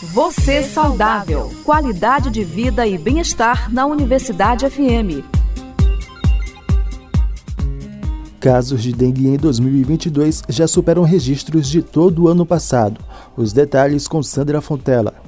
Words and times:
Você 0.00 0.62
saudável. 0.62 1.50
Qualidade 1.64 2.30
de 2.30 2.44
vida 2.44 2.86
e 2.86 2.96
bem-estar 2.96 3.68
na 3.68 3.84
Universidade 3.84 4.64
FM. 4.70 5.26
Casos 8.38 8.80
de 8.80 8.92
dengue 8.92 9.26
em 9.26 9.36
2022 9.36 10.44
já 10.48 10.68
superam 10.68 11.02
registros 11.02 11.68
de 11.68 11.82
todo 11.82 12.22
o 12.22 12.28
ano 12.28 12.46
passado. 12.46 13.00
Os 13.36 13.52
detalhes 13.52 14.06
com 14.06 14.22
Sandra 14.22 14.60
Fontela. 14.60 15.27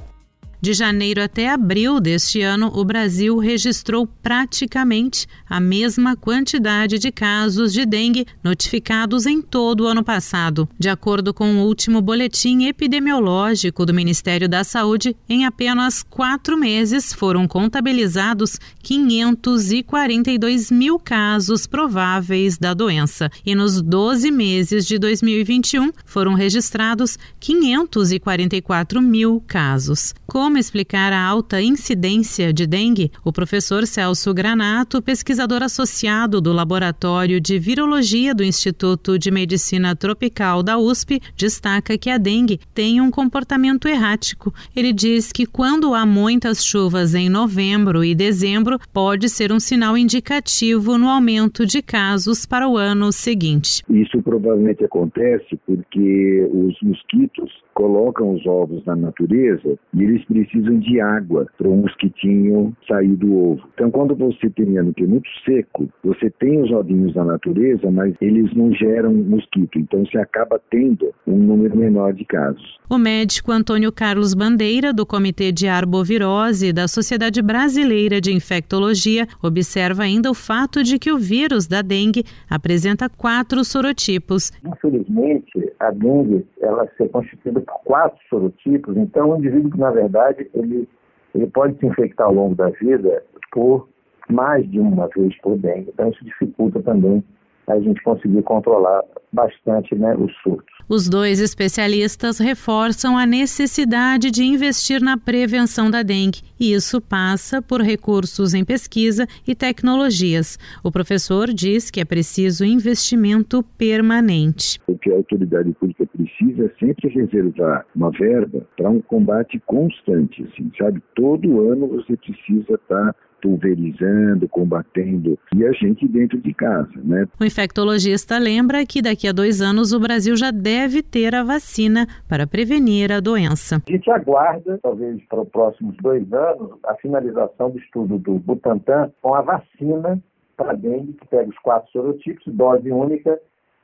De 0.61 0.73
janeiro 0.73 1.23
até 1.23 1.49
abril 1.49 1.99
deste 1.99 2.39
ano, 2.41 2.71
o 2.75 2.85
Brasil 2.85 3.39
registrou 3.39 4.05
praticamente 4.05 5.25
a 5.49 5.59
mesma 5.59 6.15
quantidade 6.15 6.99
de 6.99 7.11
casos 7.11 7.73
de 7.73 7.83
dengue 7.83 8.27
notificados 8.43 9.25
em 9.25 9.41
todo 9.41 9.85
o 9.85 9.87
ano 9.87 10.03
passado. 10.03 10.69
De 10.77 10.87
acordo 10.87 11.33
com 11.33 11.55
o 11.55 11.65
último 11.65 11.99
boletim 11.99 12.65
epidemiológico 12.65 13.87
do 13.87 13.93
Ministério 13.93 14.47
da 14.47 14.63
Saúde, 14.63 15.15
em 15.27 15.45
apenas 15.45 16.03
quatro 16.03 16.55
meses 16.55 17.11
foram 17.11 17.47
contabilizados 17.47 18.59
542 18.83 20.69
mil 20.69 20.99
casos 20.99 21.65
prováveis 21.65 22.59
da 22.59 22.75
doença. 22.75 23.31
E 23.43 23.55
nos 23.55 23.81
12 23.81 24.29
meses 24.29 24.85
de 24.85 24.99
2021 24.99 25.91
foram 26.05 26.35
registrados 26.35 27.17
544 27.39 29.01
mil 29.01 29.43
casos. 29.47 30.13
Como 30.27 30.50
como 30.51 30.59
explicar 30.59 31.13
a 31.13 31.25
alta 31.25 31.61
incidência 31.61 32.51
de 32.51 32.67
dengue, 32.67 33.09
o 33.23 33.31
professor 33.31 33.87
Celso 33.87 34.33
Granato, 34.33 35.01
pesquisador 35.01 35.63
associado 35.63 36.41
do 36.41 36.51
Laboratório 36.51 37.39
de 37.39 37.57
Virologia 37.57 38.35
do 38.35 38.43
Instituto 38.43 39.17
de 39.17 39.31
Medicina 39.31 39.95
Tropical 39.95 40.61
da 40.61 40.77
USP, 40.77 41.21
destaca 41.37 41.97
que 41.97 42.09
a 42.09 42.17
dengue 42.17 42.59
tem 42.73 42.99
um 42.99 43.09
comportamento 43.09 43.87
errático. 43.87 44.53
Ele 44.75 44.91
diz 44.91 45.31
que 45.31 45.45
quando 45.45 45.93
há 45.93 46.05
muitas 46.05 46.65
chuvas 46.65 47.15
em 47.15 47.29
novembro 47.29 48.03
e 48.03 48.13
dezembro, 48.13 48.77
pode 48.91 49.29
ser 49.29 49.53
um 49.53 49.59
sinal 49.59 49.97
indicativo 49.97 50.97
no 50.97 51.07
aumento 51.07 51.65
de 51.65 51.81
casos 51.81 52.45
para 52.45 52.67
o 52.67 52.75
ano 52.75 53.09
seguinte. 53.13 53.85
Isso 53.89 54.21
provavelmente 54.21 54.83
acontece 54.83 55.57
porque 55.65 56.45
os 56.51 56.75
mosquitos 56.81 57.49
colocam 57.73 58.33
os 58.33 58.45
ovos 58.45 58.83
na 58.85 58.95
natureza 58.95 59.77
e 59.93 60.03
eles 60.03 60.25
precisam 60.45 60.79
de 60.79 60.99
água 60.99 61.47
para 61.57 61.67
o 61.67 61.77
mosquitinho 61.77 62.75
sair 62.87 63.15
do 63.15 63.35
ovo. 63.35 63.61
Então, 63.73 63.91
quando 63.91 64.15
você 64.15 64.49
tem 64.49 64.77
ano 64.77 64.93
que 64.93 65.03
é 65.03 65.07
muito 65.07 65.29
seco, 65.45 65.87
você 66.03 66.29
tem 66.29 66.61
os 66.61 66.71
ovinhos 66.71 67.13
na 67.15 67.23
natureza, 67.23 67.91
mas 67.91 68.15
eles 68.21 68.53
não 68.55 68.73
geram 68.73 69.13
mosquito. 69.13 69.77
Então, 69.77 70.05
você 70.05 70.17
acaba 70.17 70.59
tendo 70.69 71.13
um 71.27 71.37
número 71.37 71.77
menor 71.77 72.13
de 72.13 72.25
casos. 72.25 72.79
O 72.89 72.97
médico 72.97 73.51
Antônio 73.51 73.91
Carlos 73.91 74.33
Bandeira, 74.33 74.91
do 74.93 75.05
Comitê 75.05 75.51
de 75.51 75.67
Arbovirose 75.67 76.73
da 76.73 76.87
Sociedade 76.87 77.41
Brasileira 77.41 78.19
de 78.19 78.31
Infectologia, 78.33 79.27
observa 79.41 80.03
ainda 80.03 80.29
o 80.29 80.33
fato 80.33 80.83
de 80.83 80.97
que 80.97 81.11
o 81.11 81.17
vírus 81.17 81.67
da 81.67 81.81
dengue 81.81 82.23
apresenta 82.49 83.09
quatro 83.09 83.63
sorotipos. 83.63 84.51
Infelizmente, 84.65 85.70
a 85.81 85.91
dengue 85.91 86.45
ela 86.61 86.87
se 86.95 87.07
constituída 87.09 87.59
por 87.61 87.79
quatro 87.83 88.19
sorotipos, 88.29 88.95
então 88.95 89.31
o 89.31 89.37
indivíduo 89.37 89.71
que, 89.71 89.79
na 89.79 89.89
verdade, 89.89 90.49
ele, 90.53 90.87
ele 91.33 91.47
pode 91.47 91.77
se 91.79 91.85
infectar 91.85 92.27
ao 92.27 92.33
longo 92.33 92.55
da 92.55 92.69
vida 92.69 93.23
por 93.51 93.87
mais 94.29 94.69
de 94.69 94.79
uma 94.79 95.07
vez 95.07 95.35
por 95.41 95.57
dengue. 95.57 95.89
Então 95.93 96.09
isso 96.09 96.23
dificulta 96.23 96.81
também 96.81 97.23
a 97.73 97.79
gente 97.79 98.01
conseguir 98.03 98.41
controlar 98.43 99.01
bastante 99.31 99.95
né, 99.95 100.15
os 100.15 100.31
surtos. 100.41 100.71
Os 100.89 101.07
dois 101.07 101.39
especialistas 101.39 102.37
reforçam 102.37 103.17
a 103.17 103.25
necessidade 103.25 104.29
de 104.29 104.43
investir 104.43 105.01
na 105.01 105.17
prevenção 105.17 105.89
da 105.89 106.03
dengue, 106.03 106.41
e 106.59 106.73
isso 106.73 106.99
passa 106.99 107.61
por 107.61 107.81
recursos 107.81 108.53
em 108.53 108.65
pesquisa 108.65 109.25
e 109.47 109.55
tecnologias. 109.55 110.59
O 110.83 110.91
professor 110.91 111.47
diz 111.47 111.89
que 111.89 112.01
é 112.01 112.05
preciso 112.05 112.65
investimento 112.65 113.63
permanente. 113.77 114.79
O 114.87 114.97
que 114.97 115.11
a 115.11 115.15
autoridade 115.15 115.71
pública 115.73 116.05
precisa 116.05 116.65
é 116.65 116.85
sempre 116.85 117.09
reservar 117.09 117.85
uma 117.95 118.11
verba 118.11 118.67
para 118.75 118.89
um 118.89 119.01
combate 119.01 119.61
constante, 119.65 120.43
assim, 120.43 120.69
sabe? 120.77 121.01
Todo 121.15 121.71
ano 121.71 121.87
você 121.87 122.17
precisa 122.17 122.73
estar 122.73 123.13
tá 123.13 123.15
pulverizando, 123.41 124.47
combatendo, 124.47 125.37
e 125.55 125.65
a 125.65 125.71
gente 125.71 126.07
dentro 126.07 126.39
de 126.39 126.53
casa, 126.53 126.91
né? 127.03 127.27
O 127.39 127.45
infectologista 127.45 128.37
lembra 128.37 128.85
que 128.85 129.01
daqui 129.01 129.27
a 129.27 129.31
dois 129.31 129.61
anos 129.61 129.91
o 129.91 129.99
Brasil 129.99 130.35
já 130.35 130.51
deve 130.51 131.01
ter 131.01 131.33
a 131.35 131.43
vacina 131.43 132.07
para 132.27 132.47
prevenir 132.47 133.11
a 133.11 133.19
doença. 133.19 133.81
A 133.87 133.91
gente 133.91 134.09
aguarda, 134.11 134.79
talvez 134.81 135.21
para 135.27 135.41
os 135.41 135.49
próximos 135.49 135.95
dois 135.97 136.31
anos, 136.31 136.71
a 136.85 136.95
finalização 136.95 137.71
do 137.71 137.79
estudo 137.79 138.17
do 138.17 138.33
Butantan 138.35 139.11
com 139.21 139.33
a 139.33 139.41
vacina 139.41 140.21
para 140.55 140.73
dengue, 140.73 141.13
que 141.13 141.27
pega 141.27 141.49
os 141.49 141.57
quatro 141.59 141.91
sorotipos, 141.91 142.43
dose 142.53 142.91
única 142.91 143.39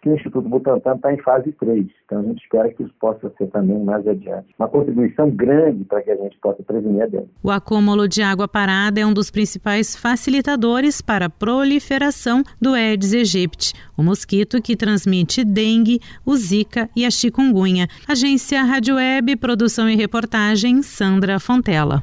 que 0.07 0.11
o 0.11 0.15
Instituto 0.15 0.47
Butantan 0.47 0.95
está 0.95 1.13
em 1.13 1.17
fase 1.17 1.51
3. 1.51 1.85
Então 2.05 2.19
a 2.19 2.23
gente 2.23 2.41
espera 2.41 2.73
que 2.73 2.83
isso 2.83 2.93
possa 2.99 3.31
ser 3.37 3.47
também 3.47 3.77
mais 3.83 4.07
adiante. 4.07 4.47
Uma 4.57 4.67
contribuição 4.67 5.29
grande 5.29 5.83
para 5.83 6.01
que 6.01 6.11
a 6.11 6.15
gente 6.15 6.37
possa 6.39 6.63
prevenir 6.63 7.03
a 7.03 7.07
dengue. 7.07 7.29
O 7.43 7.51
acúmulo 7.51 8.07
de 8.07 8.21
água 8.21 8.47
parada 8.47 8.99
é 8.99 9.05
um 9.05 9.13
dos 9.13 9.29
principais 9.29 9.95
facilitadores 9.95 11.01
para 11.01 11.25
a 11.25 11.29
proliferação 11.29 12.43
do 12.61 12.73
Aedes 12.73 13.13
aegypti, 13.13 13.73
o 13.97 14.03
mosquito 14.03 14.61
que 14.61 14.75
transmite 14.75 15.43
dengue, 15.43 15.99
o 16.25 16.35
zika 16.35 16.89
e 16.95 17.05
a 17.05 17.11
chikungunya. 17.11 17.87
Agência 18.07 18.63
Rádio 18.63 18.95
Web, 18.95 19.35
produção 19.37 19.89
e 19.89 19.95
reportagem 19.95 20.81
Sandra 20.81 21.39
Fontela. 21.39 22.01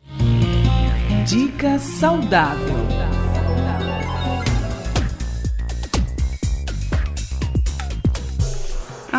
Dica 1.26 1.78
saudável. 1.78 2.83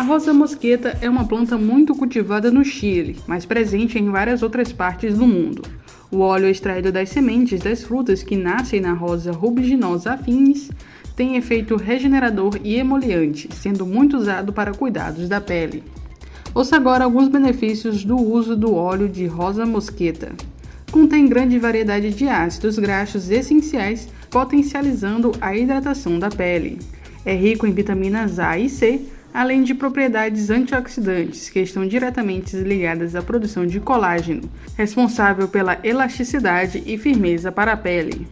Rosa 0.06 0.32
mosqueta 0.32 0.96
é 1.00 1.10
uma 1.10 1.24
planta 1.24 1.58
muito 1.58 1.92
cultivada 1.92 2.48
no 2.48 2.64
Chile, 2.64 3.16
mas 3.26 3.44
presente 3.44 3.98
em 3.98 4.08
várias 4.08 4.40
outras 4.40 4.72
partes 4.72 5.18
do 5.18 5.26
mundo. 5.26 5.62
O 6.12 6.18
óleo 6.20 6.48
extraído 6.48 6.92
das 6.92 7.08
sementes 7.08 7.60
das 7.60 7.82
frutas 7.82 8.22
que 8.22 8.36
nascem 8.36 8.80
na 8.80 8.92
rosa 8.92 9.32
rubiginosa 9.32 10.12
afins 10.12 10.70
tem 11.16 11.34
efeito 11.36 11.74
regenerador 11.74 12.56
e 12.62 12.76
emoliente, 12.76 13.48
sendo 13.52 13.84
muito 13.84 14.16
usado 14.16 14.52
para 14.52 14.72
cuidados 14.72 15.28
da 15.28 15.40
pele. 15.40 15.82
Ouça 16.54 16.76
agora 16.76 17.02
alguns 17.02 17.26
benefícios 17.26 18.04
do 18.04 18.16
uso 18.16 18.54
do 18.54 18.72
óleo 18.74 19.08
de 19.08 19.26
rosa 19.26 19.66
mosqueta. 19.66 20.30
Contém 20.92 21.26
grande 21.26 21.58
variedade 21.58 22.10
de 22.10 22.28
ácidos 22.28 22.78
graxos 22.78 23.28
essenciais, 23.28 24.08
potencializando 24.30 25.32
a 25.40 25.56
hidratação 25.56 26.16
da 26.16 26.28
pele. 26.28 26.78
É 27.24 27.34
rico 27.34 27.66
em 27.66 27.72
vitaminas 27.72 28.38
A 28.38 28.56
e 28.56 28.68
C, 28.68 29.00
além 29.36 29.62
de 29.62 29.74
propriedades 29.74 30.48
antioxidantes 30.48 31.50
que 31.50 31.60
estão 31.60 31.86
diretamente 31.86 32.56
ligadas 32.56 33.14
à 33.14 33.20
produção 33.20 33.66
de 33.66 33.78
colágeno, 33.78 34.48
responsável 34.78 35.46
pela 35.46 35.78
elasticidade 35.84 36.82
e 36.86 36.96
firmeza 36.96 37.52
para 37.52 37.72
a 37.72 37.76
pele. 37.76 38.26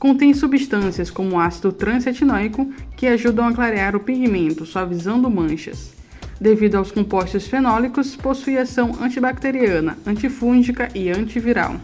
Contém 0.00 0.34
substâncias 0.34 1.12
como 1.12 1.38
ácido 1.38 1.70
transetinoico 1.70 2.72
que 2.96 3.06
ajudam 3.06 3.46
a 3.46 3.52
clarear 3.52 3.94
o 3.94 4.00
pigmento, 4.00 4.66
suavizando 4.66 5.30
manchas. 5.30 5.94
Devido 6.40 6.74
aos 6.74 6.90
compostos 6.90 7.46
fenólicos, 7.46 8.16
possui 8.16 8.58
ação 8.58 8.96
antibacteriana, 9.00 9.96
antifúngica 10.04 10.88
e 10.92 11.08
antiviral. 11.08 11.76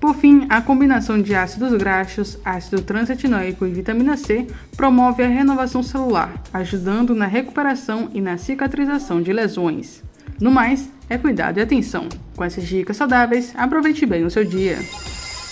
Por 0.00 0.14
fim, 0.14 0.46
a 0.48 0.60
combinação 0.60 1.20
de 1.20 1.34
ácidos 1.34 1.72
graxos, 1.72 2.38
ácido 2.44 2.82
transetinoico 2.82 3.66
e 3.66 3.72
vitamina 3.72 4.16
C 4.16 4.46
promove 4.76 5.24
a 5.24 5.28
renovação 5.28 5.82
celular, 5.82 6.40
ajudando 6.52 7.14
na 7.14 7.26
recuperação 7.26 8.08
e 8.14 8.20
na 8.20 8.38
cicatrização 8.38 9.20
de 9.20 9.32
lesões. 9.32 10.02
No 10.40 10.52
mais, 10.52 10.88
é 11.10 11.18
cuidado 11.18 11.58
e 11.58 11.60
atenção. 11.60 12.08
Com 12.36 12.44
essas 12.44 12.64
dicas 12.64 12.96
saudáveis, 12.96 13.52
aproveite 13.56 14.06
bem 14.06 14.24
o 14.24 14.30
seu 14.30 14.44
dia. 14.44 14.78